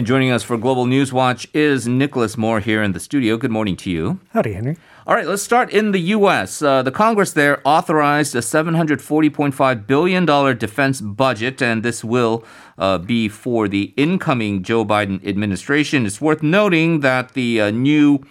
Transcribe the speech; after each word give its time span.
And 0.00 0.06
joining 0.06 0.30
us 0.30 0.42
for 0.42 0.56
Global 0.56 0.86
News 0.86 1.12
Watch 1.12 1.46
is 1.52 1.86
Nicholas 1.86 2.38
Moore 2.38 2.60
here 2.60 2.82
in 2.82 2.92
the 2.92 3.00
studio. 3.00 3.36
Good 3.36 3.50
morning 3.50 3.76
to 3.76 3.90
you. 3.90 4.18
Howdy, 4.30 4.54
Henry. 4.54 4.78
All 5.06 5.14
right, 5.14 5.26
let's 5.26 5.42
start 5.42 5.68
in 5.68 5.92
the 5.92 6.00
U.S. 6.16 6.62
Uh, 6.62 6.82
the 6.82 6.90
Congress 6.90 7.34
there 7.34 7.60
authorized 7.66 8.34
a 8.34 8.38
$740.5 8.38 9.86
billion 9.86 10.56
defense 10.56 11.02
budget, 11.02 11.60
and 11.60 11.82
this 11.82 12.02
will 12.02 12.46
uh, 12.78 12.96
be 12.96 13.28
for 13.28 13.68
the 13.68 13.92
incoming 13.98 14.62
Joe 14.62 14.86
Biden 14.86 15.22
administration. 15.22 16.06
It's 16.06 16.18
worth 16.18 16.42
noting 16.42 17.00
that 17.00 17.34
the 17.34 17.60
uh, 17.60 17.70
new 17.70 18.24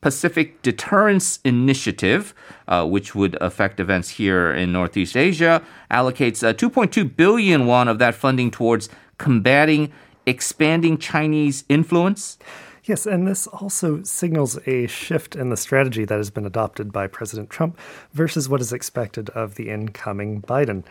Pacific 0.00 0.62
Deterrence 0.62 1.40
Initiative, 1.44 2.34
uh, 2.68 2.86
which 2.86 3.16
would 3.16 3.36
affect 3.40 3.80
events 3.80 4.10
here 4.10 4.52
in 4.52 4.70
Northeast 4.70 5.16
Asia, 5.16 5.60
allocates 5.90 6.46
uh, 6.46 6.54
2.2 6.54 7.16
billion 7.16 7.66
won 7.66 7.88
of 7.88 7.98
that 7.98 8.14
funding 8.14 8.52
towards 8.52 8.88
combating 9.18 9.92
expanding 10.26 10.98
Chinese 10.98 11.64
influence. 11.68 12.38
Yes, 12.86 13.04
and 13.04 13.26
this 13.26 13.48
also 13.48 14.04
signals 14.04 14.60
a 14.64 14.86
shift 14.86 15.34
in 15.34 15.50
the 15.50 15.56
strategy 15.56 16.04
that 16.04 16.16
has 16.16 16.30
been 16.30 16.46
adopted 16.46 16.92
by 16.92 17.08
President 17.08 17.50
Trump 17.50 17.76
versus 18.12 18.48
what 18.48 18.60
is 18.60 18.72
expected 18.72 19.28
of 19.30 19.56
the 19.56 19.70
incoming 19.70 20.40
Biden. 20.40 20.84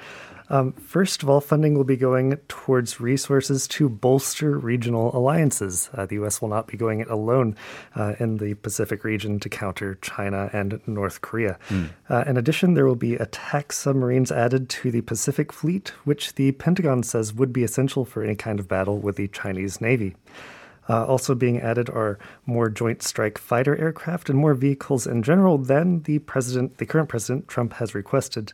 Um, 0.50 0.74
first 0.74 1.24
of 1.24 1.30
all, 1.30 1.40
funding 1.40 1.74
will 1.74 1.86
be 1.86 1.96
going 1.96 2.36
towards 2.50 3.00
resources 3.00 3.66
to 3.70 3.88
bolster 3.88 4.60
regional 4.60 5.16
alliances. 5.16 5.90
Uh, 5.94 6.06
the 6.06 6.16
U.S. 6.16 6.42
will 6.42 6.50
not 6.50 6.68
be 6.68 6.78
going 6.78 7.00
it 7.00 7.10
alone 7.10 7.56
uh, 7.96 8.16
in 8.20 8.38
the 8.38 8.56
Pacific 8.56 9.06
region 9.06 9.40
to 9.40 9.50
counter 9.50 9.96
China 10.02 10.50
and 10.52 10.82
North 10.86 11.22
Korea. 11.22 11.58
Mm. 11.70 11.90
Uh, 12.10 12.26
in 12.28 12.36
addition, 12.38 12.74
there 12.74 12.86
will 12.86 12.96
be 12.96 13.16
attack 13.16 13.72
submarines 13.72 14.34
added 14.34 14.70
to 14.70 14.92
the 14.92 15.02
Pacific 15.02 15.54
Fleet, 15.54 15.94
which 16.04 16.36
the 16.36 16.52
Pentagon 16.52 17.04
says 17.04 17.34
would 17.34 17.54
be 17.54 17.64
essential 17.64 18.04
for 18.04 18.22
any 18.22 18.36
kind 18.36 18.60
of 18.60 18.68
battle 18.68 19.00
with 19.00 19.16
the 19.16 19.30
Chinese 19.30 19.80
Navy. 19.80 20.14
Uh, 20.88 21.06
also 21.06 21.34
being 21.36 21.60
added 21.60 21.90
are 21.90 22.20
more 22.46 22.70
Joint 22.70 23.02
Strike 23.02 23.38
Fighter 23.38 23.76
aircraft 23.78 24.30
and 24.30 24.38
more 24.38 24.54
vehicles 24.54 25.08
in 25.08 25.24
general 25.24 25.58
than 25.58 26.04
the 26.04 26.20
president, 26.20 26.78
the 26.78 26.86
current 26.86 27.10
president 27.10 27.48
Trump 27.48 27.74
has 27.74 27.96
requested. 27.96 28.54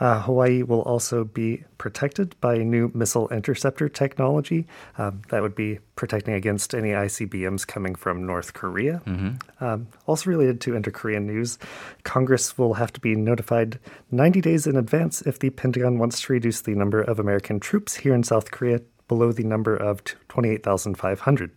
Uh, 0.00 0.22
Hawaii 0.22 0.62
will 0.62 0.80
also 0.82 1.24
be 1.24 1.62
protected 1.76 2.34
by 2.40 2.56
new 2.56 2.90
missile 2.94 3.28
interceptor 3.28 3.86
technology. 3.86 4.66
Um, 4.96 5.20
that 5.28 5.42
would 5.42 5.54
be 5.54 5.78
protecting 5.94 6.32
against 6.32 6.74
any 6.74 6.90
ICBMs 6.90 7.66
coming 7.66 7.94
from 7.94 8.24
North 8.24 8.54
Korea. 8.54 9.02
Mm-hmm. 9.04 9.62
Um, 9.62 9.88
also 10.06 10.30
related 10.30 10.62
to 10.62 10.74
inter 10.74 10.90
Korean 10.90 11.26
news, 11.26 11.58
Congress 12.02 12.56
will 12.56 12.74
have 12.74 12.94
to 12.94 13.00
be 13.00 13.14
notified 13.14 13.78
90 14.10 14.40
days 14.40 14.66
in 14.66 14.76
advance 14.76 15.20
if 15.22 15.38
the 15.38 15.50
Pentagon 15.50 15.98
wants 15.98 16.22
to 16.22 16.32
reduce 16.32 16.62
the 16.62 16.74
number 16.74 17.02
of 17.02 17.18
American 17.18 17.60
troops 17.60 17.96
here 17.96 18.14
in 18.14 18.22
South 18.22 18.50
Korea 18.50 18.80
below 19.10 19.32
the 19.32 19.42
number 19.42 19.74
of 19.74 20.04
28,500. 20.28 21.50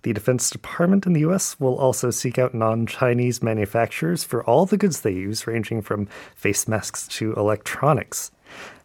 The 0.00 0.12
Defense 0.14 0.48
Department 0.48 1.04
in 1.04 1.12
the 1.12 1.20
US 1.20 1.60
will 1.60 1.76
also 1.76 2.10
seek 2.10 2.38
out 2.38 2.54
non 2.54 2.86
Chinese 2.86 3.42
manufacturers 3.42 4.24
for 4.24 4.42
all 4.44 4.64
the 4.64 4.78
goods 4.78 5.02
they 5.02 5.12
use, 5.12 5.46
ranging 5.46 5.82
from 5.82 6.06
face 6.34 6.66
masks 6.66 7.06
to 7.18 7.34
electronics. 7.34 8.30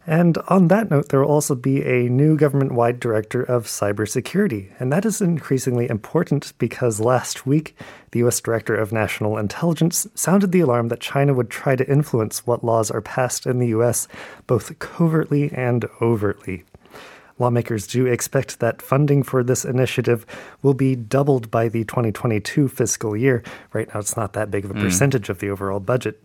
And 0.05 0.37
on 0.47 0.67
that 0.69 0.89
note, 0.89 1.09
there 1.09 1.21
will 1.21 1.31
also 1.31 1.55
be 1.55 1.83
a 1.85 2.09
new 2.09 2.35
government 2.35 2.71
wide 2.71 2.99
director 2.99 3.43
of 3.43 3.65
cybersecurity. 3.65 4.71
And 4.79 4.91
that 4.91 5.05
is 5.05 5.21
increasingly 5.21 5.89
important 5.89 6.53
because 6.57 6.99
last 6.99 7.45
week, 7.45 7.77
the 8.11 8.19
US 8.25 8.41
Director 8.41 8.75
of 8.75 8.91
National 8.91 9.37
Intelligence 9.37 10.07
sounded 10.15 10.51
the 10.51 10.61
alarm 10.61 10.87
that 10.87 10.99
China 10.99 11.33
would 11.33 11.49
try 11.49 11.75
to 11.75 11.89
influence 11.89 12.45
what 12.47 12.63
laws 12.63 12.89
are 12.89 13.01
passed 13.01 13.45
in 13.45 13.59
the 13.59 13.67
US, 13.67 14.07
both 14.47 14.79
covertly 14.79 15.51
and 15.53 15.85
overtly. 16.01 16.63
Lawmakers 17.39 17.87
do 17.87 18.05
expect 18.05 18.59
that 18.59 18.81
funding 18.81 19.23
for 19.23 19.43
this 19.43 19.65
initiative 19.65 20.25
will 20.61 20.73
be 20.73 20.95
doubled 20.95 21.49
by 21.49 21.69
the 21.69 21.83
2022 21.85 22.67
fiscal 22.67 23.15
year. 23.15 23.43
Right 23.73 23.91
now, 23.93 23.99
it's 23.99 24.17
not 24.17 24.33
that 24.33 24.51
big 24.51 24.65
of 24.65 24.71
a 24.71 24.75
mm. 24.75 24.81
percentage 24.81 25.29
of 25.29 25.39
the 25.39 25.49
overall 25.49 25.79
budget. 25.79 26.23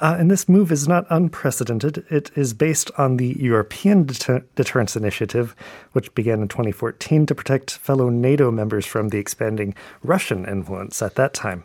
Uh, 0.00 0.16
and 0.18 0.30
this 0.30 0.48
move 0.48 0.70
is 0.70 0.86
not 0.86 1.06
unprecedented. 1.08 2.04
It 2.10 2.30
is 2.36 2.52
based 2.52 2.90
on 2.98 3.16
the 3.16 3.34
European 3.40 4.04
Deter- 4.04 4.44
Deterrence 4.54 4.94
Initiative, 4.94 5.56
which 5.92 6.14
began 6.14 6.42
in 6.42 6.48
2014 6.48 7.26
to 7.26 7.34
protect 7.34 7.78
fellow 7.78 8.10
NATO 8.10 8.50
members 8.50 8.84
from 8.84 9.08
the 9.08 9.18
expanding 9.18 9.74
Russian 10.02 10.44
influence 10.44 11.00
at 11.00 11.14
that 11.14 11.32
time. 11.32 11.64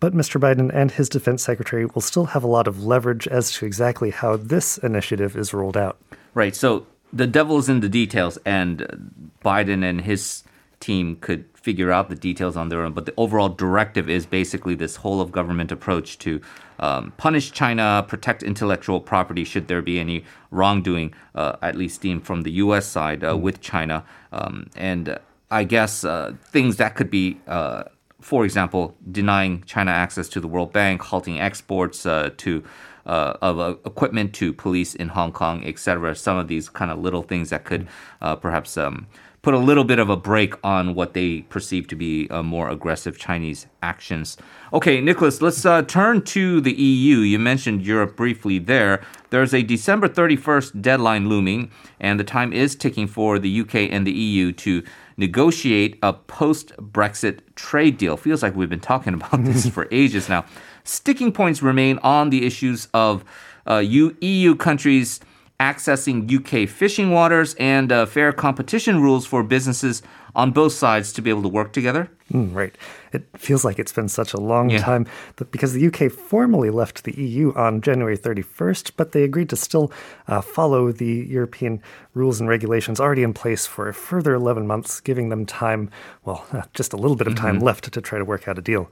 But 0.00 0.14
Mr. 0.14 0.40
Biden 0.40 0.74
and 0.74 0.90
his 0.90 1.08
defense 1.08 1.44
secretary 1.44 1.86
will 1.86 2.00
still 2.00 2.24
have 2.26 2.42
a 2.42 2.48
lot 2.48 2.66
of 2.66 2.84
leverage 2.84 3.28
as 3.28 3.52
to 3.52 3.66
exactly 3.66 4.10
how 4.10 4.36
this 4.36 4.78
initiative 4.78 5.36
is 5.36 5.54
rolled 5.54 5.76
out. 5.76 5.98
Right. 6.34 6.56
So 6.56 6.86
the 7.12 7.26
devil's 7.26 7.68
in 7.68 7.80
the 7.80 7.88
details, 7.88 8.38
and 8.44 9.30
Biden 9.44 9.84
and 9.84 10.00
his 10.00 10.44
team 10.80 11.16
could 11.16 11.44
figure 11.54 11.92
out 11.92 12.08
the 12.08 12.16
details 12.16 12.56
on 12.56 12.68
their 12.68 12.82
own. 12.82 12.92
But 12.92 13.06
the 13.06 13.14
overall 13.16 13.48
directive 13.48 14.08
is 14.08 14.26
basically 14.26 14.74
this 14.74 14.96
whole 14.96 15.20
of 15.20 15.30
government 15.30 15.70
approach 15.70 16.18
to 16.18 16.40
um, 16.80 17.12
punish 17.16 17.52
China, 17.52 18.04
protect 18.08 18.42
intellectual 18.42 19.00
property 19.00 19.44
should 19.44 19.68
there 19.68 19.82
be 19.82 20.00
any 20.00 20.24
wrongdoing, 20.50 21.14
uh, 21.34 21.56
at 21.62 21.76
least 21.76 22.00
deemed 22.00 22.26
from 22.26 22.42
the 22.42 22.50
U.S. 22.52 22.86
side 22.86 23.22
uh, 23.22 23.36
with 23.36 23.60
China. 23.60 24.04
Um, 24.32 24.68
and 24.74 25.18
I 25.50 25.62
guess 25.64 26.04
uh, 26.04 26.34
things 26.50 26.78
that 26.78 26.96
could 26.96 27.10
be 27.10 27.38
uh, 27.46 27.84
for 28.22 28.44
example, 28.44 28.96
denying 29.10 29.64
China 29.64 29.90
access 29.90 30.28
to 30.28 30.40
the 30.40 30.46
World 30.46 30.72
Bank, 30.72 31.02
halting 31.02 31.40
exports 31.40 32.06
uh, 32.06 32.30
to 32.38 32.62
uh, 33.06 33.34
of 33.42 33.58
uh, 33.58 33.74
equipment 33.84 34.32
to 34.34 34.52
police 34.52 34.94
in 34.94 35.08
Hong 35.08 35.32
Kong, 35.32 35.64
etc. 35.64 36.14
Some 36.14 36.36
of 36.36 36.48
these 36.48 36.68
kind 36.68 36.90
of 36.90 36.98
little 36.98 37.22
things 37.22 37.50
that 37.50 37.64
could 37.64 37.88
uh, 38.20 38.36
perhaps 38.36 38.76
um, 38.76 39.06
put 39.42 39.54
a 39.54 39.58
little 39.58 39.82
bit 39.82 39.98
of 39.98 40.08
a 40.08 40.16
break 40.16 40.54
on 40.64 40.94
what 40.94 41.14
they 41.14 41.40
perceive 41.42 41.88
to 41.88 41.96
be 41.96 42.28
uh, 42.30 42.42
more 42.42 42.70
aggressive 42.70 43.18
Chinese 43.18 43.66
actions. 43.82 44.36
Okay, 44.72 45.00
Nicholas, 45.00 45.42
let's 45.42 45.66
uh, 45.66 45.82
turn 45.82 46.22
to 46.22 46.60
the 46.60 46.72
EU. 46.72 47.18
You 47.18 47.40
mentioned 47.40 47.84
Europe 47.84 48.16
briefly 48.16 48.60
there. 48.60 49.02
There's 49.30 49.52
a 49.52 49.62
December 49.62 50.08
31st 50.08 50.80
deadline 50.80 51.28
looming, 51.28 51.72
and 51.98 52.20
the 52.20 52.24
time 52.24 52.52
is 52.52 52.76
ticking 52.76 53.08
for 53.08 53.40
the 53.40 53.60
UK 53.60 53.74
and 53.90 54.06
the 54.06 54.12
EU 54.12 54.52
to 54.52 54.84
negotiate 55.16 55.98
a 56.02 56.12
post 56.12 56.72
Brexit 56.76 57.40
trade 57.56 57.98
deal. 57.98 58.16
Feels 58.16 58.42
like 58.44 58.54
we've 58.54 58.70
been 58.70 58.80
talking 58.80 59.14
about 59.20 59.42
this 59.44 59.68
for 59.68 59.88
ages 59.90 60.28
now. 60.28 60.44
Sticking 60.84 61.32
points 61.32 61.62
remain 61.62 61.98
on 61.98 62.30
the 62.30 62.44
issues 62.44 62.88
of 62.92 63.24
uh, 63.66 63.78
EU 63.78 64.54
countries 64.56 65.20
accessing 65.60 66.28
UK 66.28 66.68
fishing 66.68 67.10
waters 67.10 67.54
and 67.54 67.92
uh, 67.92 68.04
fair 68.04 68.32
competition 68.32 69.00
rules 69.00 69.24
for 69.24 69.44
businesses 69.44 70.02
on 70.34 70.50
both 70.50 70.72
sides 70.72 71.12
to 71.12 71.22
be 71.22 71.30
able 71.30 71.42
to 71.42 71.48
work 71.48 71.72
together. 71.72 72.10
Mm, 72.32 72.54
right. 72.54 72.74
It 73.12 73.26
feels 73.36 73.62
like 73.64 73.78
it's 73.78 73.92
been 73.92 74.08
such 74.08 74.32
a 74.32 74.40
long 74.40 74.70
yeah. 74.70 74.78
time 74.78 75.06
because 75.50 75.74
the 75.74 75.86
UK 75.86 76.10
formally 76.10 76.70
left 76.70 77.04
the 77.04 77.12
EU 77.20 77.52
on 77.54 77.82
January 77.82 78.16
31st, 78.16 78.92
but 78.96 79.12
they 79.12 79.22
agreed 79.22 79.50
to 79.50 79.56
still 79.56 79.92
uh, 80.28 80.40
follow 80.40 80.92
the 80.92 81.26
European 81.28 81.82
rules 82.14 82.40
and 82.40 82.48
regulations 82.48 83.00
already 83.00 83.22
in 83.22 83.34
place 83.34 83.66
for 83.66 83.88
a 83.88 83.94
further 83.94 84.32
11 84.32 84.66
months, 84.66 85.00
giving 85.00 85.28
them 85.28 85.44
time, 85.44 85.90
well, 86.24 86.46
uh, 86.52 86.62
just 86.74 86.94
a 86.94 86.96
little 86.96 87.16
bit 87.16 87.26
of 87.26 87.34
time 87.34 87.56
mm-hmm. 87.56 87.64
left 87.64 87.92
to 87.92 88.00
try 88.00 88.18
to 88.18 88.24
work 88.24 88.48
out 88.48 88.58
a 88.58 88.62
deal. 88.62 88.88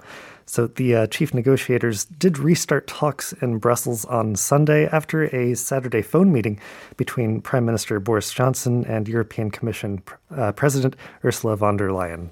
So 0.51 0.67
the 0.67 0.97
uh, 0.97 1.07
chief 1.07 1.33
negotiators 1.33 2.07
did 2.07 2.37
restart 2.37 2.89
talks 2.89 3.33
in 3.35 3.59
Brussels 3.59 4.05
on 4.07 4.35
Sunday 4.35 4.89
after 4.89 5.33
a 5.35 5.55
Saturday 5.55 6.03
phone 6.03 6.33
meeting 6.33 6.59
between 6.97 7.41
Prime 7.41 7.65
Minister 7.65 8.01
Boris 8.01 8.33
Johnson 8.33 8.85
and 8.87 9.07
European 9.07 9.53
Commission 9.53 10.03
uh, 10.37 10.51
President 10.51 10.97
Ursula 11.31 11.57
von 11.57 11.77
der 11.77 11.93
Leyen. 11.93 12.31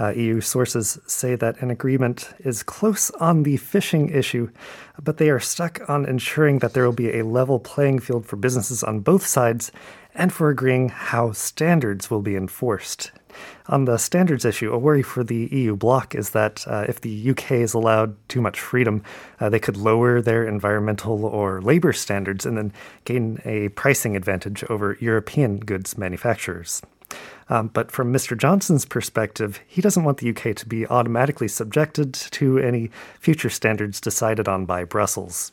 Uh, 0.00 0.12
EU 0.16 0.40
sources 0.40 0.98
say 1.06 1.36
that 1.36 1.62
an 1.62 1.70
agreement 1.70 2.34
is 2.40 2.64
close 2.64 3.08
on 3.20 3.44
the 3.44 3.56
fishing 3.56 4.08
issue, 4.08 4.50
but 5.00 5.18
they 5.18 5.30
are 5.30 5.38
stuck 5.38 5.88
on 5.88 6.04
ensuring 6.04 6.58
that 6.58 6.74
there 6.74 6.84
will 6.84 6.92
be 6.92 7.16
a 7.16 7.24
level 7.24 7.60
playing 7.60 8.00
field 8.00 8.26
for 8.26 8.34
businesses 8.34 8.82
on 8.82 8.98
both 8.98 9.24
sides 9.24 9.70
and 10.16 10.32
for 10.32 10.50
agreeing 10.50 10.88
how 10.88 11.30
standards 11.30 12.10
will 12.10 12.22
be 12.22 12.34
enforced. 12.34 13.12
On 13.68 13.84
the 13.84 13.98
standards 13.98 14.44
issue, 14.44 14.72
a 14.72 14.78
worry 14.78 15.04
for 15.04 15.22
the 15.22 15.48
EU 15.52 15.76
bloc 15.76 16.16
is 16.16 16.30
that 16.30 16.66
uh, 16.66 16.86
if 16.88 17.00
the 17.00 17.30
UK 17.30 17.52
is 17.52 17.72
allowed 17.72 18.16
too 18.28 18.40
much 18.40 18.58
freedom, 18.58 19.04
uh, 19.38 19.48
they 19.48 19.60
could 19.60 19.76
lower 19.76 20.20
their 20.20 20.44
environmental 20.44 21.24
or 21.24 21.62
labor 21.62 21.92
standards 21.92 22.44
and 22.44 22.58
then 22.58 22.72
gain 23.04 23.40
a 23.44 23.68
pricing 23.68 24.16
advantage 24.16 24.64
over 24.64 24.96
European 24.98 25.60
goods 25.60 25.96
manufacturers. 25.96 26.82
Um, 27.50 27.66
but 27.66 27.90
from 27.90 28.12
Mr. 28.12 28.38
Johnson's 28.38 28.84
perspective, 28.84 29.60
he 29.66 29.82
doesn't 29.82 30.04
want 30.04 30.18
the 30.18 30.30
UK 30.30 30.54
to 30.56 30.66
be 30.66 30.86
automatically 30.86 31.48
subjected 31.48 32.14
to 32.14 32.58
any 32.58 32.90
future 33.18 33.50
standards 33.50 34.00
decided 34.00 34.48
on 34.48 34.64
by 34.64 34.84
Brussels. 34.84 35.50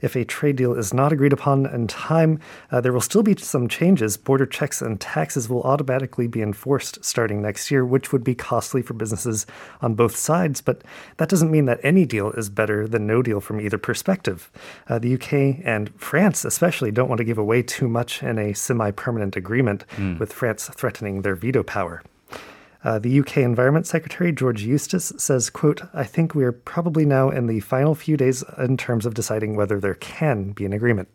If 0.00 0.16
a 0.16 0.24
trade 0.24 0.56
deal 0.56 0.74
is 0.74 0.92
not 0.92 1.12
agreed 1.12 1.32
upon 1.32 1.66
in 1.66 1.86
time, 1.86 2.40
uh, 2.70 2.80
there 2.80 2.92
will 2.92 3.00
still 3.00 3.22
be 3.22 3.36
some 3.36 3.68
changes. 3.68 4.16
Border 4.16 4.46
checks 4.46 4.82
and 4.82 5.00
taxes 5.00 5.48
will 5.48 5.62
automatically 5.62 6.26
be 6.26 6.42
enforced 6.42 7.04
starting 7.04 7.42
next 7.42 7.70
year, 7.70 7.84
which 7.84 8.12
would 8.12 8.24
be 8.24 8.34
costly 8.34 8.82
for 8.82 8.94
businesses 8.94 9.46
on 9.80 9.94
both 9.94 10.16
sides. 10.16 10.60
But 10.60 10.82
that 11.16 11.28
doesn't 11.28 11.50
mean 11.50 11.66
that 11.66 11.80
any 11.82 12.06
deal 12.06 12.30
is 12.32 12.48
better 12.48 12.86
than 12.86 13.06
no 13.06 13.22
deal 13.22 13.40
from 13.40 13.60
either 13.60 13.78
perspective. 13.78 14.50
Uh, 14.88 14.98
the 14.98 15.14
UK 15.14 15.64
and 15.64 15.92
France, 16.00 16.44
especially, 16.44 16.90
don't 16.90 17.08
want 17.08 17.18
to 17.18 17.24
give 17.24 17.38
away 17.38 17.62
too 17.62 17.88
much 17.88 18.22
in 18.22 18.38
a 18.38 18.54
semi 18.54 18.90
permanent 18.90 19.36
agreement, 19.36 19.84
mm. 19.96 20.18
with 20.18 20.32
France 20.32 20.68
threatening 20.74 21.22
their 21.22 21.34
veto 21.34 21.62
power. 21.62 22.02
Uh, 22.84 22.98
the 22.98 23.20
UK 23.20 23.38
Environment 23.38 23.86
Secretary, 23.86 24.30
George 24.30 24.62
Eustice, 24.62 25.12
says, 25.16 25.48
quote, 25.48 25.80
I 25.94 26.04
think 26.04 26.34
we 26.34 26.44
are 26.44 26.52
probably 26.52 27.06
now 27.06 27.30
in 27.30 27.46
the 27.46 27.60
final 27.60 27.94
few 27.94 28.16
days 28.16 28.44
in 28.58 28.76
terms 28.76 29.06
of 29.06 29.14
deciding 29.14 29.56
whether 29.56 29.80
there 29.80 29.94
can 29.94 30.52
be 30.52 30.66
an 30.66 30.74
agreement. 30.74 31.08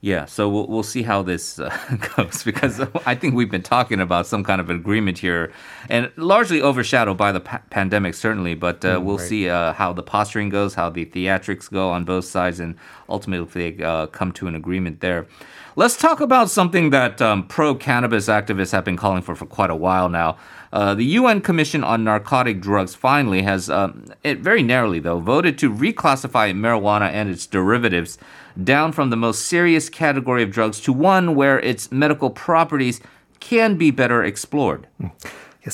Yeah, 0.00 0.26
so 0.26 0.48
we'll, 0.48 0.68
we'll 0.68 0.84
see 0.84 1.02
how 1.02 1.22
this 1.22 1.58
uh, 1.58 1.76
goes 2.16 2.44
because 2.44 2.80
I 3.04 3.16
think 3.16 3.34
we've 3.34 3.50
been 3.50 3.64
talking 3.64 3.98
about 3.98 4.28
some 4.28 4.44
kind 4.44 4.60
of 4.60 4.70
agreement 4.70 5.18
here 5.18 5.52
and 5.88 6.12
largely 6.16 6.62
overshadowed 6.62 7.16
by 7.16 7.32
the 7.32 7.40
pa- 7.40 7.62
pandemic, 7.70 8.14
certainly. 8.14 8.54
But 8.54 8.84
uh, 8.84 8.98
mm, 8.98 9.02
we'll 9.02 9.18
right. 9.18 9.28
see 9.28 9.48
uh, 9.48 9.72
how 9.72 9.92
the 9.92 10.04
posturing 10.04 10.50
goes, 10.50 10.74
how 10.74 10.88
the 10.88 11.04
theatrics 11.04 11.68
go 11.68 11.90
on 11.90 12.04
both 12.04 12.26
sides, 12.26 12.60
and 12.60 12.76
ultimately 13.08 13.44
if 13.44 13.76
they 13.76 13.84
uh, 13.84 14.06
come 14.06 14.30
to 14.32 14.46
an 14.46 14.54
agreement 14.54 15.00
there. 15.00 15.26
Let's 15.74 15.96
talk 15.96 16.20
about 16.20 16.48
something 16.48 16.90
that 16.90 17.20
um, 17.20 17.46
pro 17.46 17.74
cannabis 17.74 18.28
activists 18.28 18.72
have 18.72 18.84
been 18.84 18.96
calling 18.96 19.22
for 19.22 19.34
for 19.34 19.46
quite 19.46 19.70
a 19.70 19.76
while 19.76 20.08
now. 20.08 20.36
Uh, 20.72 20.94
the 20.94 21.04
UN 21.04 21.40
Commission 21.40 21.82
on 21.82 22.04
Narcotic 22.04 22.60
Drugs 22.60 22.94
finally 22.94 23.42
has, 23.42 23.70
um, 23.70 24.06
it 24.22 24.40
very 24.40 24.62
narrowly 24.62 24.98
though, 24.98 25.18
voted 25.18 25.58
to 25.58 25.70
reclassify 25.70 26.52
marijuana 26.54 27.10
and 27.10 27.30
its 27.30 27.46
derivatives 27.46 28.18
down 28.62 28.92
from 28.92 29.10
the 29.10 29.16
most 29.16 29.46
serious 29.46 29.88
category 29.88 30.42
of 30.42 30.50
drugs 30.50 30.80
to 30.80 30.92
one 30.92 31.34
where 31.34 31.58
its 31.60 31.90
medical 31.92 32.30
properties 32.30 33.00
can 33.40 33.76
be 33.76 33.90
better 33.90 34.22
explored. 34.24 34.86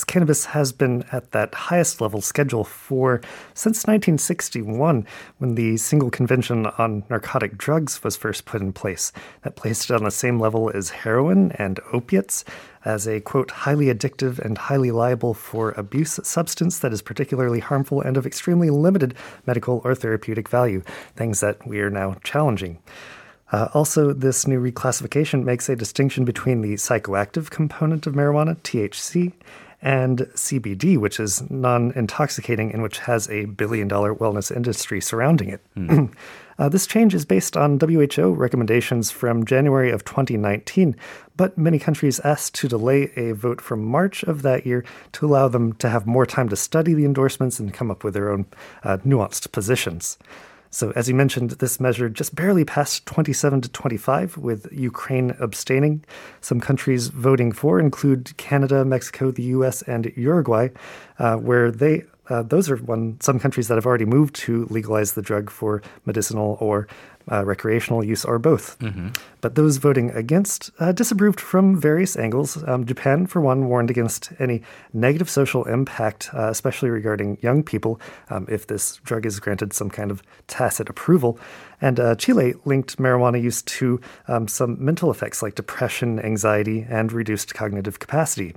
Cannabis 0.03 0.47
has 0.47 0.73
been 0.73 1.05
at 1.13 1.31
that 1.31 1.55
highest 1.55 2.01
level 2.01 2.21
schedule 2.21 2.65
for 2.65 3.21
since 3.53 3.85
1961, 3.85 5.07
when 5.39 5.55
the 5.55 5.77
single 5.77 6.11
convention 6.11 6.67
on 6.79 7.05
narcotic 7.09 7.59
drugs 7.59 8.03
was 8.03 8.17
first 8.17 8.47
put 8.47 8.63
in 8.63 8.73
place. 8.73 9.13
That 9.43 9.57
placed 9.57 9.91
it 9.91 9.95
on 9.95 10.05
the 10.05 10.11
same 10.11 10.41
level 10.41 10.71
as 10.75 10.91
heroin 10.91 11.53
and 11.53 11.79
opiates 11.93 12.45
as 12.85 13.07
a 13.07 13.21
quote 13.21 13.51
highly 13.51 13.87
addictive 13.87 14.39
and 14.39 14.59
highly 14.59 14.91
liable 14.91 15.35
for 15.35 15.73
abuse 15.73 16.19
substance 16.23 16.79
that 16.79 16.93
is 16.93 17.03
particularly 17.03 17.61
harmful 17.61 18.01
and 18.01 18.17
of 18.17 18.27
extremely 18.27 18.71
limited 18.71 19.15
medical 19.47 19.81
or 19.85 19.95
therapeutic 19.95 20.49
value, 20.49 20.83
things 21.15 21.41
that 21.41 21.67
we 21.67 21.81
are 21.81 21.91
now 21.91 22.17
challenging. 22.25 22.79
Uh, 23.53 23.69
also, 23.73 24.13
this 24.13 24.47
new 24.47 24.61
reclassification 24.61 25.45
makes 25.45 25.69
a 25.69 25.77
distinction 25.77 26.25
between 26.25 26.61
the 26.61 26.75
psychoactive 26.75 27.51
component 27.51 28.07
of 28.07 28.15
marijuana, 28.15 28.57
THC, 28.63 29.33
and 29.85 30.21
CBD, 30.35 30.97
which 30.97 31.21
is 31.21 31.49
non 31.51 31.93
intoxicating 31.95 32.73
and 32.73 32.83
which 32.83 32.99
has 33.01 33.29
a 33.29 33.45
billion 33.45 33.87
dollar 33.87 34.15
wellness 34.15 34.51
industry 34.55 35.01
surrounding 35.01 35.51
it. 35.51 35.61
Mm. 35.77 36.13
uh, 36.59 36.71
this 36.71 36.87
change 36.87 37.15
is 37.15 37.27
based 37.27 37.55
on 37.55 37.79
WHO 37.79 38.33
recommendations 38.33 39.11
from 39.11 39.45
January 39.45 39.91
of 39.91 40.03
2019, 40.05 40.97
but 41.37 41.59
many 41.59 41.79
countries 41.79 42.19
asked 42.21 42.55
to 42.55 42.67
delay 42.67 43.13
a 43.15 43.33
vote 43.33 43.61
from 43.61 43.85
March 43.85 44.23
of 44.25 44.41
that 44.41 44.65
year 44.65 44.85
to 45.13 45.27
allow 45.27 45.49
them 45.49 45.75
to 45.75 45.91
have 45.91 46.07
more 46.07 46.25
time 46.25 46.49
to 46.49 46.57
study 46.57 46.95
the 46.95 47.05
endorsements 47.05 47.61
and 47.61 47.75
come 47.75 47.91
up 47.91 48.03
with 48.03 48.15
their 48.15 48.31
own 48.31 48.47
uh, 48.85 48.97
nuanced 49.05 49.53
positions. 49.53 50.17
So, 50.75 50.93
as 50.97 51.09
you 51.09 51.15
mentioned, 51.15 51.51
this 51.53 51.79
measure 51.79 52.09
just 52.09 52.35
barely 52.35 52.65
passed 52.65 53.07
27 53.07 53.61
to 53.61 53.69
25, 53.69 54.37
with 54.37 54.67
Ukraine 54.73 55.37
abstaining. 55.39 56.05
Some 56.41 56.61
countries 56.61 57.07
voting 57.07 57.53
for 57.53 57.79
include 57.79 58.37
Canada, 58.39 58.85
Mexico, 58.85 59.31
the 59.31 59.45
US, 59.55 59.83
and 59.83 60.13
Uruguay, 60.17 60.71
uh, 61.21 61.37
where 61.37 61.71
they 61.71 62.03
uh, 62.29 62.43
those 62.43 62.71
are 62.71 62.77
one 62.77 63.21
some 63.21 63.39
countries 63.39 63.69
that 63.69 63.77
have 63.77 63.87
already 63.87 64.05
moved 64.05 64.35
to 64.35 64.67
legalize 64.71 65.13
the 65.13 65.23
drug 65.23 65.49
for 65.49 65.81
medicinal 66.07 66.57
or 66.59 66.89
uh, 67.31 67.45
recreational 67.45 68.05
use 68.05 68.25
or 68.25 68.39
both. 68.39 68.79
Mm-hmm. 68.79 69.09
But 69.41 69.55
those 69.55 69.77
voting 69.79 70.11
against 70.11 70.71
uh, 70.79 70.93
disapproved 70.93 71.41
from 71.41 71.79
various 71.79 72.17
angles. 72.17 72.63
Um, 72.67 72.87
Japan, 72.87 73.27
for 73.27 73.41
one, 73.41 73.69
warned 73.69 73.91
against 73.91 74.33
any 74.39 74.63
negative 74.93 75.29
social 75.29 75.65
impact, 75.65 76.31
uh, 76.35 76.49
especially 76.49 76.91
regarding 76.91 77.39
young 77.43 77.63
people, 77.63 78.01
um, 78.31 78.47
if 78.49 78.67
this 78.67 78.97
drug 79.05 79.27
is 79.27 79.41
granted 79.41 79.73
some 79.73 79.91
kind 79.91 80.11
of 80.11 80.23
tacit 80.47 80.89
approval. 80.89 81.39
And 81.81 82.01
uh, 82.01 82.15
Chile 82.15 82.55
linked 82.65 82.99
marijuana 82.99 83.43
use 83.43 83.63
to 83.63 84.01
um, 84.29 84.49
some 84.49 84.83
mental 84.83 85.11
effects 85.11 85.43
like 85.43 85.55
depression, 85.55 86.21
anxiety, 86.21 86.87
and 86.89 87.13
reduced 87.13 87.55
cognitive 87.55 87.99
capacity. 87.99 88.55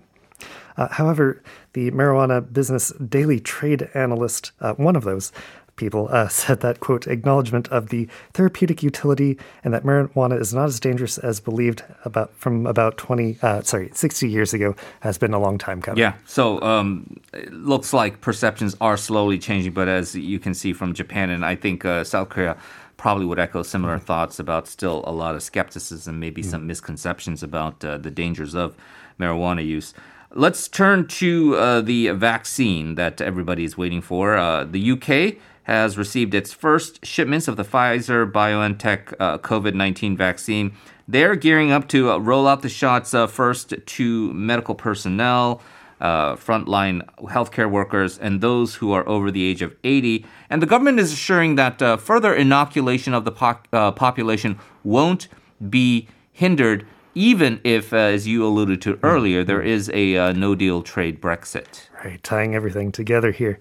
Uh, 0.77 0.87
however, 0.89 1.41
the 1.73 1.91
marijuana 1.91 2.41
business 2.53 2.91
daily 2.91 3.39
trade 3.39 3.89
analyst, 3.93 4.51
uh, 4.61 4.73
one 4.73 4.95
of 4.95 5.03
those, 5.03 5.31
people 5.77 6.09
uh, 6.12 6.27
said 6.41 6.59
that 6.59 6.79
quote 6.81 7.07
acknowledgement 7.07 7.68
of 7.69 7.89
the 7.89 8.07
therapeutic 8.33 8.83
utility 8.83 9.38
and 9.63 9.74
that 9.74 9.83
marijuana 9.83 10.39
is 10.39 10.53
not 10.53 10.65
as 10.65 10.79
dangerous 10.79 11.18
as 11.18 11.39
believed 11.39 11.83
about 12.03 12.33
from 12.33 12.68
about 12.68 12.97
20 12.97 13.38
uh, 13.41 13.62
sorry 13.62 13.89
60 13.94 14.27
years 14.29 14.53
ago 14.53 14.75
has 15.00 15.18
been 15.18 15.33
a 15.33 15.39
long 15.39 15.57
time 15.57 15.81
coming 15.81 16.00
yeah 16.00 16.13
so 16.25 16.62
um, 16.62 17.19
it 17.33 17.53
looks 17.53 17.94
like 17.94 18.19
perceptions 18.19 18.75
are 18.81 18.97
slowly 18.97 19.39
changing 19.39 19.71
but 19.71 19.88
as 19.88 20.15
you 20.15 20.39
can 20.39 20.53
see 20.53 20.74
from 20.74 20.94
japan 20.94 21.29
and 21.29 21.45
i 21.45 21.56
think 21.56 21.85
uh, 21.85 22.03
south 22.03 22.29
korea 22.29 22.57
probably 22.97 23.25
would 23.25 23.39
echo 23.39 23.62
similar 23.62 24.00
thoughts 24.00 24.39
about 24.39 24.68
still 24.68 25.03
a 25.06 25.12
lot 25.12 25.35
of 25.35 25.44
skepticism 25.44 26.19
maybe 26.19 26.41
mm-hmm. 26.41 26.51
some 26.51 26.68
misconceptions 26.68 27.44
about 27.44 27.83
uh, 27.85 27.97
the 27.97 28.12
dangers 28.12 28.56
of 28.56 28.75
marijuana 29.19 29.65
use 29.65 29.94
Let's 30.31 30.68
turn 30.68 31.07
to 31.07 31.56
uh, 31.56 31.81
the 31.81 32.09
vaccine 32.09 32.95
that 32.95 33.21
everybody 33.21 33.63
is 33.63 33.77
waiting 33.77 34.01
for. 34.01 34.35
Uh, 34.35 34.65
the 34.65 34.91
UK 34.91 35.41
has 35.67 35.97
received 35.97 36.33
its 36.33 36.53
first 36.53 37.05
shipments 37.05 37.47
of 37.49 37.57
the 37.57 37.63
Pfizer 37.63 38.29
BioNTech 38.31 39.13
uh, 39.19 39.37
COVID 39.37 39.73
19 39.73 40.15
vaccine. 40.15 40.71
They're 41.09 41.35
gearing 41.35 41.71
up 41.71 41.89
to 41.89 42.11
uh, 42.11 42.17
roll 42.17 42.47
out 42.47 42.61
the 42.61 42.69
shots 42.69 43.13
uh, 43.13 43.27
first 43.27 43.73
to 43.85 44.33
medical 44.33 44.75
personnel, 44.75 45.61
uh, 45.99 46.35
frontline 46.35 47.05
healthcare 47.19 47.69
workers, 47.69 48.17
and 48.17 48.39
those 48.39 48.75
who 48.75 48.93
are 48.93 49.07
over 49.09 49.29
the 49.29 49.43
age 49.43 49.61
of 49.61 49.75
80. 49.83 50.25
And 50.49 50.61
the 50.61 50.65
government 50.65 50.99
is 50.99 51.11
assuring 51.11 51.55
that 51.55 51.81
uh, 51.81 51.97
further 51.97 52.33
inoculation 52.33 53.13
of 53.13 53.25
the 53.25 53.33
po- 53.33 53.59
uh, 53.73 53.91
population 53.91 54.57
won't 54.85 55.27
be 55.69 56.07
hindered 56.31 56.85
even 57.17 57.59
if, 57.63 57.93
uh, 57.93 57.97
as 57.97 58.27
you 58.27 58.45
alluded 58.45 58.79
to 58.83 58.99
earlier, 59.01 59.43
there 59.43 59.61
is 59.61 59.89
a 59.91 60.15
uh, 60.15 60.31
no 60.33 60.53
deal 60.53 60.83
trade 60.83 61.19
Brexit. 61.19 61.89
Right, 62.05 62.21
tying 62.21 62.53
everything 62.53 62.91
together 62.91 63.31
here. 63.31 63.57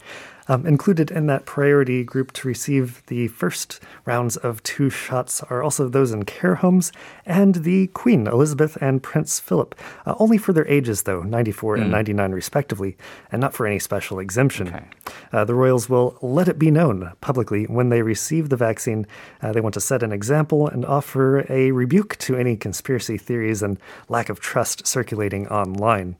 Um, 0.49 0.65
included 0.67 1.11
in 1.11 1.27
that 1.27 1.45
priority 1.45 2.05
group 2.05 2.33
to 2.33 2.49
receive 2.49 3.03
the 3.07 3.29
first 3.29 3.81
rounds 4.05 4.37
of 4.37 4.63
two 4.63 4.91
shots 4.91 5.43
are 5.45 5.63
also 5.63 5.89
those 5.89 6.13
in 6.13 6.25
care 6.25 6.57
homes 6.57 6.93
and 7.25 7.57
the 7.57 7.89
Queen, 7.89 8.27
Elizabeth, 8.27 8.77
and 8.81 9.03
Prince 9.03 9.41
Philip. 9.41 9.75
Uh, 10.05 10.15
only 10.19 10.39
for 10.39 10.53
their 10.53 10.69
ages, 10.69 11.03
though, 11.03 11.23
94 11.23 11.77
mm. 11.77 11.83
and 11.83 11.91
99 11.91 12.33
respectively, 12.33 12.97
and 13.33 13.41
not 13.41 13.55
for 13.55 13.67
any 13.67 13.79
special 13.79 14.19
exemption. 14.19 14.69
Okay. 14.69 14.85
Uh, 15.33 15.45
the 15.45 15.55
royals 15.55 15.89
will 15.89 16.17
let 16.23 16.49
it 16.49 16.59
be 16.59 16.71
known 16.71 17.13
publicly 17.21 17.65
when 17.65 17.89
they 17.89 18.03
receive 18.03 18.49
the 18.49 18.57
vaccine. 18.57 19.07
Uh, 19.43 19.53
they 19.53 19.61
want 19.61 19.75
to 19.75 19.81
set 19.81 20.03
an 20.03 20.13
example 20.13 20.69
and 20.69 20.85
offer 20.85 21.45
a 21.53 21.73
rebuke 21.73 22.17
to 22.19 22.37
any 22.37 22.57
conspiracy 22.57 23.19
theories 23.19 23.63
and 23.63 23.79
lack 24.09 24.29
of 24.29 24.41
trust 24.41 24.87
circulating 24.87 25.49
online. 25.49 26.17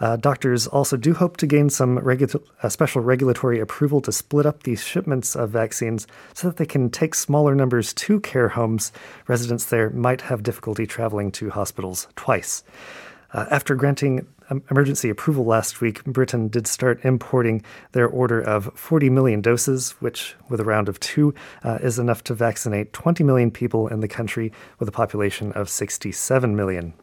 Uh, 0.00 0.16
doctors 0.16 0.66
also 0.66 0.96
do 0.96 1.14
hope 1.14 1.36
to 1.36 1.46
gain 1.46 1.68
some 1.68 1.98
regu- 1.98 2.42
uh, 2.62 2.68
special 2.68 3.02
regulatory 3.02 3.60
approval 3.60 4.00
to 4.00 4.10
split 4.10 4.46
up 4.46 4.62
these 4.62 4.82
shipments 4.82 5.36
of 5.36 5.50
vaccines 5.50 6.06
so 6.32 6.48
that 6.48 6.56
they 6.56 6.66
can 6.66 6.90
take 6.90 7.14
smaller 7.14 7.54
numbers 7.54 7.92
to 7.92 8.18
care 8.20 8.48
homes. 8.48 8.92
Residents 9.28 9.66
there 9.66 9.90
might 9.90 10.22
have 10.22 10.42
difficulty 10.42 10.86
traveling 10.86 11.30
to 11.30 11.50
hospitals 11.50 12.08
twice. 12.16 12.64
Uh, 13.32 13.46
after 13.50 13.74
granting 13.76 14.26
um, 14.48 14.62
emergency 14.70 15.08
approval 15.08 15.44
last 15.44 15.80
week, 15.80 16.02
Britain 16.04 16.48
did 16.48 16.66
start 16.66 17.04
importing 17.04 17.62
their 17.92 18.08
order 18.08 18.40
of 18.40 18.72
40 18.74 19.10
million 19.10 19.40
doses, 19.40 19.92
which, 20.00 20.34
with 20.48 20.58
a 20.58 20.64
round 20.64 20.88
of 20.88 20.98
two, 20.98 21.32
uh, 21.62 21.78
is 21.80 21.98
enough 21.98 22.24
to 22.24 22.34
vaccinate 22.34 22.92
20 22.92 23.22
million 23.22 23.50
people 23.50 23.86
in 23.86 24.00
the 24.00 24.08
country 24.08 24.50
with 24.80 24.88
a 24.88 24.92
population 24.92 25.52
of 25.52 25.68
67 25.68 26.56
million. 26.56 26.94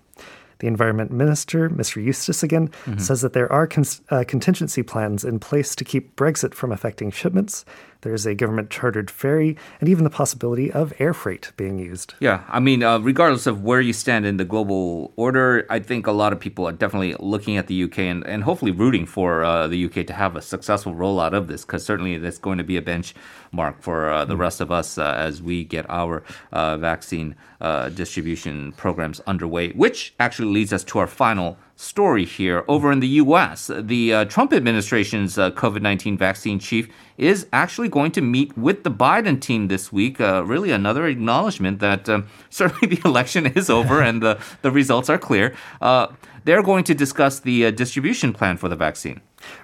The 0.59 0.67
Environment 0.67 1.11
Minister, 1.11 1.69
Mr. 1.69 2.03
Eustice 2.03 2.43
again, 2.43 2.69
mm-hmm. 2.69 2.97
says 2.97 3.21
that 3.21 3.33
there 3.33 3.51
are 3.51 3.67
con- 3.67 3.85
uh, 4.09 4.23
contingency 4.27 4.83
plans 4.83 5.23
in 5.23 5.39
place 5.39 5.75
to 5.75 5.83
keep 5.83 6.15
Brexit 6.15 6.53
from 6.53 6.71
affecting 6.71 7.11
shipments. 7.11 7.65
There's 8.01 8.25
a 8.25 8.35
government 8.35 8.69
chartered 8.69 9.09
ferry 9.09 9.57
and 9.79 9.89
even 9.89 10.03
the 10.03 10.09
possibility 10.09 10.71
of 10.71 10.93
air 10.99 11.13
freight 11.13 11.51
being 11.57 11.79
used. 11.79 12.13
Yeah, 12.19 12.43
I 12.47 12.59
mean, 12.59 12.83
uh, 12.83 12.99
regardless 12.99 13.47
of 13.47 13.63
where 13.63 13.81
you 13.81 13.93
stand 13.93 14.25
in 14.25 14.37
the 14.37 14.45
global 14.45 15.13
order, 15.15 15.65
I 15.69 15.79
think 15.79 16.07
a 16.07 16.11
lot 16.11 16.33
of 16.33 16.39
people 16.39 16.67
are 16.67 16.71
definitely 16.71 17.15
looking 17.19 17.57
at 17.57 17.67
the 17.67 17.83
UK 17.83 17.99
and, 17.99 18.25
and 18.25 18.43
hopefully 18.43 18.71
rooting 18.71 19.05
for 19.05 19.43
uh, 19.43 19.67
the 19.67 19.85
UK 19.85 20.05
to 20.07 20.13
have 20.13 20.35
a 20.35 20.41
successful 20.41 20.93
rollout 20.93 21.33
of 21.33 21.47
this 21.47 21.65
because 21.65 21.83
certainly 21.83 22.17
that's 22.17 22.37
going 22.37 22.57
to 22.57 22.63
be 22.63 22.77
a 22.77 22.81
benchmark 22.81 23.81
for 23.81 24.09
uh, 24.09 24.25
the 24.25 24.35
mm. 24.35 24.39
rest 24.39 24.61
of 24.61 24.71
us 24.71 24.97
uh, 24.97 25.15
as 25.17 25.41
we 25.41 25.63
get 25.63 25.85
our 25.89 26.23
uh, 26.51 26.77
vaccine 26.77 27.35
uh, 27.61 27.89
distribution 27.89 28.71
programs 28.73 29.19
underway, 29.21 29.71
which 29.71 30.13
actually 30.19 30.51
leads 30.51 30.71
us 30.71 30.83
to 30.83 30.99
our 30.99 31.07
final 31.07 31.57
story 31.77 32.25
here. 32.25 32.65
Over 32.67 32.91
in 32.91 32.99
the 32.99 33.07
U.S., 33.23 33.71
the 33.73 34.13
uh, 34.13 34.25
Trump 34.25 34.51
administration's 34.51 35.37
uh, 35.37 35.51
COVID 35.51 35.81
19 35.81 36.17
vaccine 36.17 36.59
chief 36.59 36.89
is 37.17 37.47
actually 37.53 37.87
going 37.87 38.11
to 38.11 38.21
meet 38.21 38.57
with 38.57 38.83
the 38.83 38.91
Biden 38.91 39.39
team 39.39 39.67
this 39.67 39.91
week. 39.93 40.19
Uh, 40.19 40.43
really, 40.43 40.71
another 40.71 41.05
acknowledgement 41.05 41.79
that 41.79 42.09
um, 42.09 42.27
certainly 42.49 42.95
the 42.95 43.07
election 43.07 43.45
is 43.45 43.69
over 43.69 44.01
and 44.07 44.21
the, 44.21 44.39
the 44.63 44.71
results 44.71 45.09
are 45.09 45.17
clear. 45.19 45.55
Uh, 45.79 46.07
they're 46.43 46.63
going 46.63 46.83
to 46.85 46.93
discuss 46.93 47.39
the 47.39 47.65
uh, 47.65 47.71
distribution 47.71 48.33
plan 48.33 48.57
for 48.57 48.69
the 48.69 48.75
vaccine. 48.75 49.21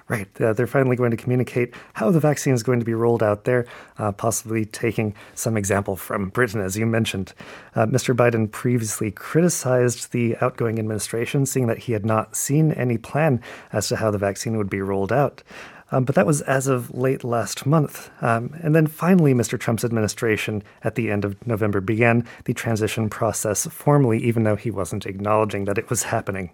Right. 0.08 0.28
Uh, 0.40 0.52
they're 0.52 0.66
finally 0.66 0.96
going 0.96 1.10
to 1.10 1.16
communicate 1.16 1.74
how 1.94 2.10
the 2.10 2.20
vaccine 2.20 2.54
is 2.54 2.62
going 2.62 2.78
to 2.78 2.84
be 2.84 2.94
rolled 2.94 3.22
out 3.22 3.44
there, 3.44 3.66
uh, 3.98 4.12
possibly 4.12 4.64
taking 4.64 5.14
some 5.34 5.56
example 5.56 5.96
from 5.96 6.28
Britain, 6.28 6.60
as 6.60 6.76
you 6.76 6.86
mentioned. 6.86 7.32
Uh, 7.74 7.86
Mr. 7.86 8.14
Biden 8.14 8.50
previously 8.50 9.10
criticized 9.10 10.12
the 10.12 10.36
outgoing 10.40 10.78
administration, 10.78 11.46
seeing 11.46 11.66
that 11.66 11.78
he 11.78 11.92
had 11.92 12.04
not 12.04 12.36
seen 12.36 12.72
any 12.72 12.98
plan 12.98 13.40
as 13.72 13.88
to 13.88 13.96
how 13.96 14.10
the 14.10 14.18
vaccine 14.18 14.56
would 14.56 14.70
be 14.70 14.80
rolled 14.80 15.12
out. 15.12 15.42
Um, 15.90 16.04
but 16.04 16.14
that 16.16 16.26
was 16.26 16.40
as 16.42 16.66
of 16.66 16.92
late 16.92 17.22
last 17.22 17.66
month. 17.66 18.10
Um, 18.20 18.58
and 18.62 18.74
then 18.74 18.86
finally, 18.86 19.32
Mr. 19.32 19.58
Trump's 19.58 19.84
administration 19.84 20.62
at 20.82 20.96
the 20.96 21.10
end 21.10 21.24
of 21.24 21.46
November 21.46 21.80
began 21.80 22.26
the 22.46 22.54
transition 22.54 23.08
process 23.08 23.66
formally, 23.66 24.18
even 24.18 24.42
though 24.42 24.56
he 24.56 24.70
wasn't 24.70 25.06
acknowledging 25.06 25.66
that 25.66 25.78
it 25.78 25.90
was 25.90 26.04
happening. 26.04 26.50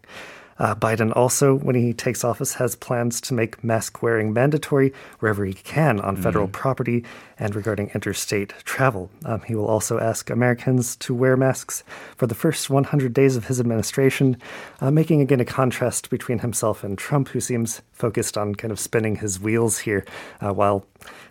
Uh, 0.61 0.75
Biden 0.75 1.11
also, 1.17 1.55
when 1.55 1.75
he 1.75 1.95
takes 1.95 2.23
office, 2.23 2.55
has 2.55 2.77
plans 2.77 3.21
to 3.23 3.35
make 3.35 3.65
mask 3.65 4.03
wearing 4.03 4.33
mandatory 4.33 4.93
wherever 5.19 5.45
he 5.47 5.55
can 5.55 5.99
on 6.01 6.17
federal 6.17 6.47
mm. 6.47 6.53
property 6.53 7.05
and 7.39 7.57
regarding 7.57 7.91
interstate 7.95 8.51
travel. 8.65 9.11
Um, 9.25 9.41
he 9.41 9.55
will 9.55 9.67
also 9.67 9.99
ask 9.99 10.29
Americans 10.29 10.97
to 10.97 11.15
wear 11.15 11.35
masks 11.35 11.83
for 12.15 12.27
the 12.27 12.35
first 12.35 12.69
100 12.69 13.15
days 13.15 13.37
of 13.37 13.47
his 13.47 13.59
administration, 13.59 14.37
uh, 14.83 14.91
making 14.91 15.23
again 15.23 15.41
a 15.41 15.47
contrast 15.47 16.11
between 16.11 16.41
himself 16.41 16.85
and 16.85 16.99
Trump, 16.99 17.29
who 17.29 17.41
seems 17.41 17.81
focused 17.93 18.37
on 18.37 18.55
kind 18.55 18.71
of 18.71 18.79
spinning 18.79 19.17
his 19.17 19.41
wheels 19.41 19.79
here 19.79 20.05
uh, 20.43 20.53
while 20.53 20.85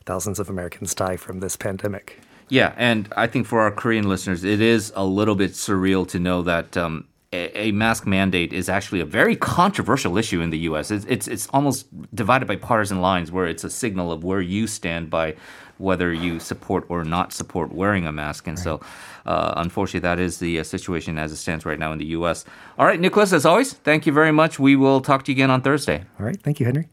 thousands 0.05 0.39
of 0.39 0.49
Americans 0.49 0.95
die 0.95 1.17
from 1.17 1.39
this 1.39 1.55
pandemic. 1.55 2.19
Yeah, 2.49 2.73
and 2.77 3.07
I 3.15 3.27
think 3.27 3.45
for 3.45 3.61
our 3.61 3.69
Korean 3.69 4.09
listeners, 4.09 4.43
it 4.43 4.59
is 4.59 4.91
a 4.95 5.05
little 5.05 5.35
bit 5.35 5.51
surreal 5.51 6.07
to 6.07 6.19
know 6.19 6.41
that 6.41 6.75
um, 6.75 7.05
a, 7.31 7.71
mask 7.71 8.07
mandate 8.07 8.53
is 8.53 8.69
actually 8.69 9.01
a 9.01 9.05
very 9.05 9.35
controversial 9.35 10.17
issue 10.17 10.41
in 10.41 10.49
the 10.49 10.59
U.S. 10.59 10.89
It's, 10.89 11.05
it's, 11.05 11.27
it's 11.27 11.47
almost 11.53 11.87
divided 12.15 12.47
by 12.47 12.55
partisan 12.55 13.01
lines, 13.01 13.31
where 13.31 13.45
it's 13.45 13.63
a 13.63 13.69
signal 13.69 14.11
of 14.11 14.23
where 14.23 14.41
you 14.41 14.65
stand 14.67 15.09
by 15.09 15.35
whether 15.77 16.11
you 16.11 16.39
support 16.39 16.85
or 16.89 17.03
not 17.03 17.31
support 17.31 17.71
wearing 17.71 18.05
a 18.05 18.11
mask. 18.11 18.47
And 18.47 18.57
right. 18.57 18.63
so, 18.63 18.81
uh, 19.25 19.53
unfortunately, 19.57 20.01
that 20.01 20.19
is 20.19 20.39
the 20.39 20.59
uh, 20.59 20.63
situation 20.63 21.17
as 21.17 21.31
it 21.31 21.37
stands 21.37 21.65
right 21.65 21.79
now 21.79 21.91
in 21.93 21.99
the 21.99 22.07
U.S. 22.07 22.45
All 22.77 22.85
right, 22.85 22.99
Nicholas, 22.99 23.31
as 23.31 23.45
always, 23.45 23.73
thank 23.73 24.05
you 24.05 24.11
very 24.11 24.31
much. 24.31 24.59
We 24.59 24.75
will 24.75 24.99
talk 24.99 25.23
to 25.25 25.31
you 25.31 25.35
again 25.35 25.51
on 25.51 25.61
Thursday. 25.61 26.03
All 26.19 26.25
right, 26.25 26.41
thank 26.41 26.59
you, 26.59 26.65
Henry. 26.65 26.89